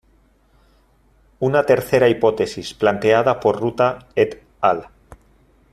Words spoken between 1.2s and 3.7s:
Una tercera hipótesis, planteada por